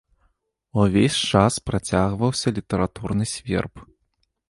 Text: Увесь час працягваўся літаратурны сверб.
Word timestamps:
Увесь 0.83 1.19
час 1.35 1.53
працягваўся 1.69 2.47
літаратурны 2.59 3.25
сверб. 3.37 3.73